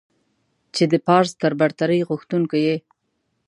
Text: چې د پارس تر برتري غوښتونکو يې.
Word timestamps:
چې 0.75 0.83
د 0.91 0.93
پارس 1.07 1.31
تر 1.41 1.51
برتري 1.61 1.99
غوښتونکو 2.09 2.55
يې. 2.65 2.75